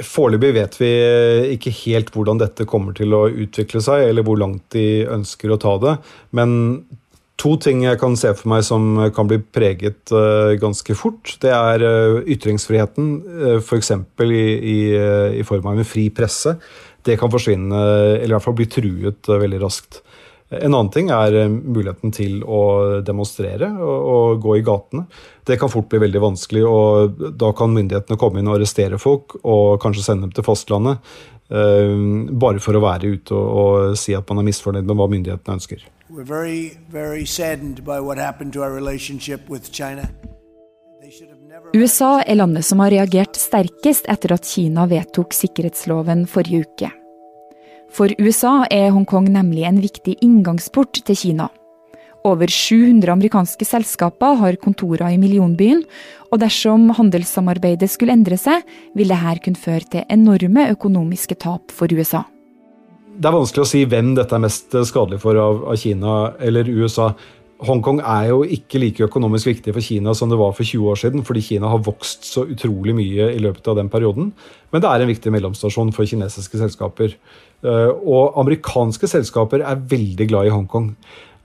Foreløpig 0.07 0.53
vet 0.55 0.77
vi 0.79 0.91
ikke 1.57 1.73
helt 1.83 2.13
hvordan 2.15 2.39
dette 2.41 2.67
kommer 2.69 2.95
til 2.97 3.15
å 3.17 3.25
utvikle 3.29 3.83
seg, 3.83 4.07
eller 4.07 4.27
hvor 4.27 4.39
langt 4.39 4.69
de 4.75 5.05
ønsker 5.11 5.51
å 5.51 5.59
ta 5.61 5.77
det. 5.83 5.97
Men 6.37 6.53
to 7.41 7.55
ting 7.63 7.83
jeg 7.87 7.99
kan 8.01 8.15
se 8.21 8.33
for 8.37 8.53
meg 8.53 8.65
som 8.67 9.01
kan 9.17 9.29
bli 9.31 9.41
preget 9.41 10.13
uh, 10.13 10.53
ganske 10.61 10.95
fort. 10.99 11.35
Det 11.43 11.53
er 11.55 11.85
uh, 11.85 12.21
ytringsfriheten, 12.23 13.11
f.eks. 13.59 13.93
I, 13.97 14.45
i, 14.75 14.79
i 15.41 15.47
form 15.49 15.73
av 15.73 15.81
en 15.81 15.89
fri 15.89 16.07
presse. 16.15 16.55
Det 17.07 17.17
kan 17.21 17.33
forsvinne, 17.33 17.83
eller 18.21 18.29
i 18.29 18.35
hvert 18.37 18.45
fall 18.45 18.59
bli 18.59 18.69
truet 18.71 19.31
veldig 19.31 19.63
raskt. 19.63 20.03
En 20.51 20.75
annen 20.75 20.91
ting 20.91 21.11
er 21.15 21.35
eh, 21.45 21.51
muligheten 21.51 22.11
til 22.15 22.41
å 22.43 22.63
demonstrere 23.07 23.69
og, 23.79 23.99
og, 24.15 24.41
gå 24.43 24.57
i 24.59 24.65
gatene. 24.67 25.05
Det 25.47 25.59
kan 25.61 25.71
fort 25.71 25.87
bli 25.93 26.01
veldig 26.03 26.23
vanskelig, 26.25 26.65
og 26.67 27.21
da 27.39 27.53
kan 27.57 27.71
myndighetene 27.75 28.19
komme 28.19 28.43
inn 28.43 28.51
og 28.51 28.59
arrestere 28.59 28.99
folk 28.99 29.39
og 29.45 29.79
kanskje 29.83 30.09
sende 30.09 30.27
dem 30.27 30.35
til 30.35 30.47
fastlandet. 30.47 31.13
Uh, 31.51 32.31
bare 32.39 32.63
for 32.63 32.79
å 32.79 32.83
være 32.85 33.09
ute 33.11 33.35
og, 33.35 33.47
og, 33.59 33.97
si 33.99 34.15
at 34.15 34.29
man 34.31 34.39
er 34.39 34.47
misfornøyd 34.47 34.87
med 34.87 35.01
hva 35.01 35.09
myndighetene 35.11 35.57
ønsker. 35.59 35.83
Very, 36.11 36.77
very 36.95 37.25
USA 41.75 42.13
er 42.23 42.39
landet 42.39 42.67
som 42.67 42.83
har 42.83 42.95
reagert 42.95 43.39
sterkest 43.39 44.07
etter 44.11 44.35
at 44.37 44.47
Kina 44.47 44.87
vedtok 44.91 45.35
sikkerhetsloven 45.35 46.27
forrige 46.31 46.67
uke. 46.67 46.91
For 47.91 48.13
USA 48.23 48.65
er 48.71 48.93
Hongkong 48.95 49.27
nemlig 49.35 49.65
en 49.67 49.81
viktig 49.83 50.15
inngangsport 50.23 51.03
til 51.07 51.17
Kina. 51.19 51.49
Over 52.29 52.53
700 52.53 53.09
amerikanske 53.11 53.65
selskaper 53.65 54.37
har 54.43 54.59
kontorer 54.61 55.09
i 55.09 55.19
millionbyen, 55.19 55.81
og 56.31 56.43
dersom 56.43 56.91
handelssamarbeidet 56.99 57.89
skulle 57.91 58.13
endre 58.15 58.37
seg, 58.39 58.63
vil 58.95 59.11
dette 59.11 59.41
kunne 59.47 59.59
føre 59.59 59.89
til 59.95 60.05
enorme 60.13 60.69
økonomiske 60.75 61.39
tap 61.41 61.73
for 61.75 61.91
USA. 61.91 62.27
Det 63.21 63.29
er 63.29 63.37
vanskelig 63.37 63.65
å 63.65 63.69
si 63.69 63.83
hvem 63.89 64.15
dette 64.17 64.37
er 64.37 64.45
mest 64.45 64.77
skadelig 64.89 65.19
for 65.25 65.41
av, 65.41 65.65
Kina 65.81 66.37
eller 66.41 66.69
USA. 66.69 67.11
Hongkong 67.61 67.99
er 68.01 68.31
jo 68.31 68.41
ikke 68.49 68.81
like 68.81 69.05
økonomisk 69.05 69.51
viktig 69.51 69.75
for 69.77 69.85
Kina 69.85 70.15
som 70.17 70.31
det 70.33 70.39
var 70.41 70.55
for 70.57 70.65
20 70.65 70.93
år 70.93 71.01
siden, 71.03 71.25
fordi 71.27 71.43
Kina 71.45 71.69
har 71.69 71.83
vokst 71.85 72.25
så 72.25 72.47
utrolig 72.49 72.95
mye 72.97 73.27
i 73.35 73.43
løpet 73.43 73.69
av 73.69 73.77
den 73.77 73.91
perioden. 73.93 74.31
Men 74.73 74.81
det 74.81 74.89
er 74.89 75.05
en 75.05 75.11
viktig 75.11 75.33
mellomstasjon 75.35 75.93
for 75.93 76.09
kinesiske 76.09 76.61
selskaper. 76.61 77.17
Eh, 77.61 77.91
og 77.93 78.39
amerikanske 78.41 79.11
selskaper 79.11 79.65
er 79.67 79.85
veldig 79.93 80.31
glad 80.31 80.49
i 80.49 80.55
Hongkong. 80.55 80.95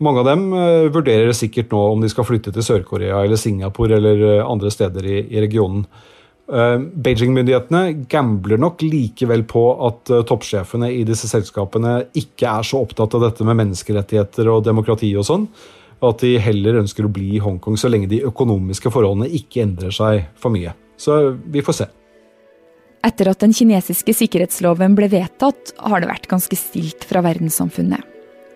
Mange 0.06 0.24
av 0.24 0.30
dem 0.32 0.48
eh, 0.56 0.88
vurderer 0.94 1.36
sikkert 1.36 1.76
nå 1.76 1.84
om 1.92 2.04
de 2.04 2.12
skal 2.12 2.28
flytte 2.28 2.56
til 2.56 2.64
Sør-Korea 2.64 3.20
eller 3.26 3.40
Singapore 3.40 4.00
eller 4.00 4.28
eh, 4.38 4.44
andre 4.46 4.72
steder 4.72 5.12
i, 5.12 5.22
i 5.36 5.44
regionen. 5.44 5.88
Beijing-myndighetene 6.46 8.06
gambler 8.06 8.60
nok 8.62 8.84
likevel 8.86 9.42
på 9.50 9.64
at 9.88 10.12
toppsjefene 10.30 10.92
i 10.94 11.00
disse 11.02 11.26
selskapene 11.26 11.96
ikke 12.22 12.52
er 12.52 12.68
så 12.70 12.84
opptatt 12.86 13.18
av 13.18 13.24
dette 13.24 13.48
med 13.48 13.58
menneskerettigheter 13.64 14.52
og 14.54 14.62
demokrati 14.68 15.10
og 15.18 15.26
sånn, 15.26 15.48
at 16.04 16.24
de 16.24 16.34
heller 16.42 16.82
ønsker 16.82 17.08
å 17.08 17.12
bli 17.12 17.36
i 17.38 17.44
Hongkong 17.44 17.78
så 17.80 17.92
lenge 17.92 18.10
de 18.12 18.24
økonomiske 18.28 18.92
forholdene 18.94 19.30
ikke 19.40 19.64
endrer 19.64 19.94
seg 19.96 20.26
for 20.40 20.54
mye. 20.54 20.74
Så 20.98 21.36
vi 21.52 21.64
får 21.66 21.80
se. 21.80 21.88
Etter 23.06 23.30
at 23.30 23.44
den 23.44 23.54
kinesiske 23.54 24.16
sikkerhetsloven 24.18 24.96
ble 24.98 25.08
vedtatt, 25.12 25.76
har 25.78 26.02
det 26.02 26.10
vært 26.10 26.30
ganske 26.32 26.58
stilt 26.58 27.06
fra 27.06 27.22
verdenssamfunnet. 27.26 28.02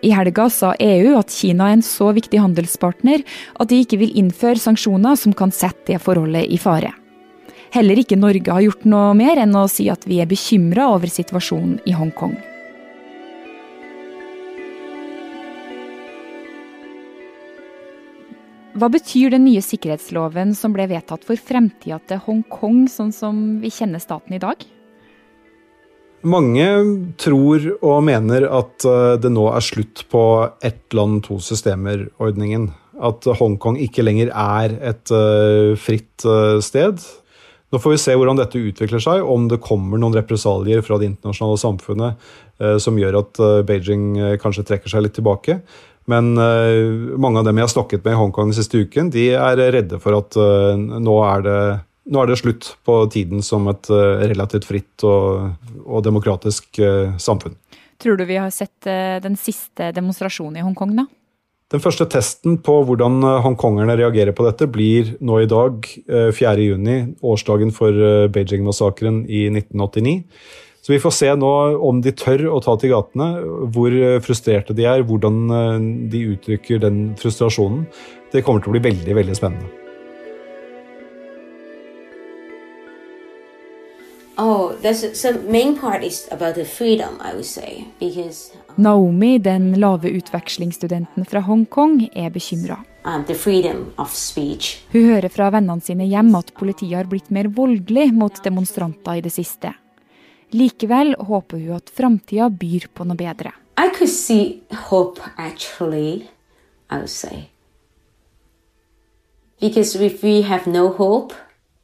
I 0.00 0.14
helga 0.16 0.48
sa 0.50 0.72
EU 0.80 1.12
at 1.18 1.32
Kina 1.32 1.68
er 1.68 1.76
en 1.76 1.84
så 1.84 2.08
viktig 2.16 2.40
handelspartner 2.40 3.20
at 3.60 3.68
de 3.68 3.82
ikke 3.84 4.00
vil 4.00 4.16
innføre 4.16 4.58
sanksjoner 4.58 5.18
som 5.20 5.36
kan 5.36 5.52
sette 5.52 5.92
det 5.92 6.00
forholdet 6.02 6.48
i 6.48 6.58
fare. 6.60 6.94
Heller 7.70 8.00
ikke 8.00 8.18
Norge 8.18 8.50
har 8.50 8.64
gjort 8.64 8.86
noe 8.88 9.12
mer 9.14 9.38
enn 9.38 9.54
å 9.54 9.68
si 9.70 9.86
at 9.92 10.08
vi 10.08 10.18
er 10.22 10.30
bekymra 10.30 10.88
over 10.96 11.12
situasjonen 11.12 11.78
i 11.86 11.94
Hongkong. 11.94 12.34
Hva 18.80 18.88
betyr 18.88 19.34
den 19.34 19.42
nye 19.44 19.60
sikkerhetsloven 19.60 20.54
som 20.56 20.72
ble 20.72 20.86
vedtatt 20.88 21.26
for 21.28 21.36
fremtida 21.36 21.98
til 22.08 22.20
Hongkong, 22.24 22.86
sånn 22.88 23.10
som 23.12 23.40
vi 23.60 23.68
kjenner 23.68 24.00
staten 24.00 24.32
i 24.32 24.40
dag? 24.40 24.62
Mange 26.24 26.64
tror 27.20 27.66
og 27.76 27.98
mener 28.08 28.46
at 28.48 28.86
eh, 28.88 29.16
det 29.20 29.32
nå 29.34 29.46
er 29.52 29.64
slutt 29.64 30.06
på 30.12 30.22
ett 30.64 30.96
land, 30.96 31.20
to 31.26 31.36
systemer-ordningen. 31.44 32.70
At 33.04 33.28
Hongkong 33.40 33.76
ikke 33.84 34.04
lenger 34.04 34.32
er 34.32 34.76
et 34.92 35.12
uh, 35.12 35.76
fritt 35.80 36.24
uh, 36.28 36.60
sted. 36.64 37.00
Nå 37.72 37.80
får 37.80 37.94
vi 37.94 38.00
se 38.02 38.16
hvordan 38.16 38.40
dette 38.40 38.60
utvikler 38.60 39.00
seg, 39.00 39.24
om 39.24 39.44
det 39.48 39.60
kommer 39.64 40.00
noen 40.00 40.16
represalier 40.16 40.80
fra 40.84 40.98
det 41.00 41.12
internasjonale 41.12 41.60
samfunnet 41.60 42.32
som 42.82 42.98
gjør 42.98 43.16
at 43.22 43.38
Beijing 43.64 44.18
kanskje 44.42 44.66
trekker 44.68 44.90
seg 44.92 45.06
litt 45.06 45.14
tilbake. 45.16 45.54
Men 46.10 46.32
uh, 46.38 47.16
mange 47.20 47.40
av 47.40 47.46
dem 47.46 47.60
jeg 47.60 47.68
har 47.68 47.74
snakket 47.74 48.04
med 48.06 48.16
i 48.16 48.18
Hongkong 48.18 48.50
den 48.50 48.58
siste 48.58 48.82
uken, 48.82 49.12
de 49.14 49.30
er 49.36 49.62
redde 49.76 50.00
for 50.02 50.18
at 50.18 50.38
uh, 50.40 50.74
nå, 50.76 51.16
er 51.26 51.46
det, 51.46 51.60
nå, 52.10 52.22
er 52.22 52.32
det, 52.32 52.40
slutt 52.40 52.72
på 52.86 52.98
tiden 53.12 53.44
som 53.46 53.68
et 53.70 53.90
uh, 53.92 54.18
relativt 54.24 54.66
fritt 54.68 55.06
og, 55.06 55.54
og 55.84 56.04
demokratisk 56.06 56.82
samfunn. 57.20 57.56
Tror 58.00 58.16
du 58.16 58.24
vi 58.24 58.38
har 58.40 58.48
sett 58.54 58.86
den 59.20 59.34
siste 59.36 59.90
demonstrasjonen 59.92 60.56
i 60.56 60.62
Hongkong, 60.64 60.94
da? 60.96 61.04
Den 61.70 61.82
første 61.84 62.06
testen 62.10 62.56
på 62.64 62.78
hvordan 62.88 63.20
hongkongerne 63.44 63.94
reagerer 64.00 64.34
på 64.34 64.46
dette, 64.46 64.66
blir 64.72 65.12
nå 65.22 65.36
i 65.42 65.46
dag, 65.46 65.84
4.6, 66.08 67.20
årsdagen 67.22 67.70
for 67.76 68.00
Beijing-massakren 68.32 69.20
i 69.28 69.44
1989. 69.52 70.16
Så 70.80 70.92
vi 70.94 71.00
får 71.00 71.12
se 71.12 71.28
nå 71.36 71.50
om 71.88 72.00
de 72.00 72.12
tør 72.16 72.46
å 72.54 72.60
ta 72.64 72.76
til 72.80 72.94
gatene, 72.94 73.28
hvor 73.74 73.96
frustrerte 74.24 74.76
de 74.76 74.86
er, 74.88 75.04
hvordan 75.04 75.42
eh, 75.52 75.76
de 76.12 76.24
uttrykker 76.34 76.80
den 76.80 77.02
frustrasjonen. 77.20 77.84
Det 78.32 78.44
kommer 78.46 78.64
til 78.64 78.72
å 78.72 78.78
bli 78.78 78.86
veldig, 78.88 79.16
veldig 79.20 79.36
spennende. 79.36 79.76
Oh, 84.40 84.72
so 85.12 85.34
main 85.50 85.76
part 85.76 86.02
is 86.02 86.26
about 86.32 86.54
the 86.54 86.64
freedom, 86.64 87.20
say, 87.42 87.84
because 87.98 88.56
Naomi, 88.76 89.38
den 89.38 89.74
lave 89.74 90.08
utvekslingsstudenten 90.08 91.26
fra 91.28 91.40
Hongkong, 91.44 92.08
er 92.14 92.30
bekymra. 92.30 92.78
um, 93.04 93.24
the 93.24 93.34
freedom 93.34 93.92
of 93.96 94.14
speech. 94.16 94.78
Hun 94.92 95.08
hører 95.08 95.28
fra 95.32 95.50
vennene 95.54 95.84
sine 95.84 96.08
hjem 96.08 96.32
at 96.38 96.52
politiet 96.56 96.96
har 96.98 97.10
blitt 97.10 97.30
mer 97.32 97.50
voldelig 97.52 98.10
mot 98.16 98.42
demonstranter 98.44 99.20
i 99.20 99.24
det 99.24 99.32
siste. 99.34 99.74
Likevel 100.52 101.14
håper 101.18 101.58
hun 101.58 101.76
at 101.76 101.90
framtida 101.90 102.48
byr 102.50 102.88
på 102.94 103.04
noe 103.04 103.16
bedre. 103.16 103.52
I 103.78 103.88
could 103.88 104.10
see 104.10 104.62
hope 104.90 105.20
actually, 105.38 106.28
I 106.90 106.96
would 106.96 107.10
say. 107.10 107.50
Because 109.60 109.94
if 109.94 110.22
we 110.22 110.42
have 110.42 110.66
no 110.66 110.88
hope, 110.88 111.34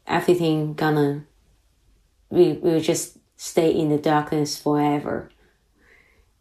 everything 0.07 0.75
gonna 0.75 1.27
we 2.31 2.53
will 2.53 2.81
just 2.81 3.19
stay 3.37 3.71
in 3.71 3.89
the 3.89 3.99
darkness 3.99 4.57
forever. 4.57 5.31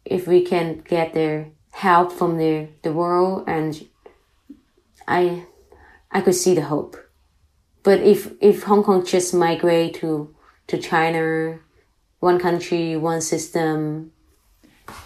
If 0.04 0.26
we 0.26 0.44
can 0.44 0.82
get 0.88 1.12
the 1.12 1.46
help 1.72 2.12
from 2.12 2.38
the, 2.38 2.68
the 2.82 2.92
world 2.92 3.44
and 3.46 3.88
I 5.06 5.46
I 6.10 6.20
could 6.20 6.34
see 6.34 6.54
the 6.54 6.62
hope. 6.62 6.96
But 7.82 8.00
if 8.00 8.32
if 8.40 8.64
Hong 8.64 8.82
Kong 8.82 9.04
just 9.04 9.34
migrate 9.34 9.94
to 10.00 10.34
to 10.68 10.78
China, 10.78 11.58
one 12.20 12.38
country, 12.38 12.96
one 12.96 13.20
system, 13.20 14.12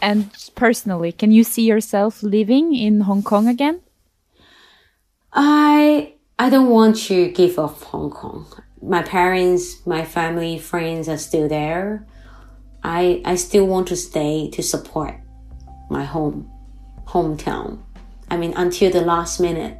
And 0.03 0.31
personally, 0.55 1.13
can 1.13 1.33
you 1.33 1.45
see 1.45 1.63
yourself 1.63 2.23
living 2.23 2.75
in 2.75 3.03
Hong 3.03 3.23
Kong 3.23 3.49
again? 3.49 3.81
I 5.33 6.15
I 6.39 6.51
don't 6.51 6.69
want 6.71 6.97
to 7.09 7.31
give 7.31 7.59
up 7.59 7.81
Hong 7.83 8.11
Kong. 8.11 8.47
My 8.83 9.03
parents, 9.03 9.85
my 9.87 10.05
family, 10.05 10.59
friends 10.59 11.09
are 11.09 11.19
still 11.19 11.49
there. 11.49 12.07
I 12.83 13.23
I 13.25 13.37
still 13.37 13.67
want 13.67 13.89
to 13.89 13.97
stay 13.97 14.51
to 14.53 14.63
support 14.63 15.21
my 15.91 16.05
home 16.05 16.51
hometown. 17.07 17.79
I 18.31 18.37
mean 18.37 18.55
until 18.57 18.91
the 18.91 19.03
last 19.03 19.41
minute. 19.41 19.77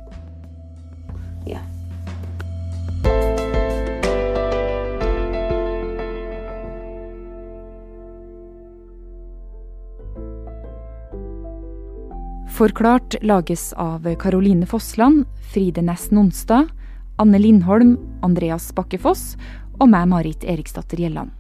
Forklart 12.61 13.15
lages 13.23 13.73
av 13.73 14.15
Caroline 14.21 14.67
Fossland, 14.67 15.25
Fride 15.53 15.81
Næss 15.81 16.11
Nonstad, 16.11 16.69
Anne 17.17 17.39
Lindholm, 17.39 17.95
Andreas 18.21 18.67
Bakkefoss 18.77 19.39
og 19.79 19.89
meg, 19.89 20.11
Marit 20.13 20.45
Eriksdatter 20.45 21.01
Gjelland. 21.01 21.33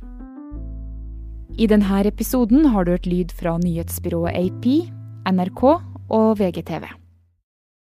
I 1.60 1.68
denne 1.68 2.00
episoden 2.08 2.70
har 2.72 2.88
du 2.88 2.94
hørt 2.94 3.10
lyd 3.10 3.36
fra 3.36 3.58
nyhetsbyrået 3.60 4.32
AP, 4.32 4.88
NRK 5.28 5.62
og 6.08 6.40
VGTV. 6.40 6.88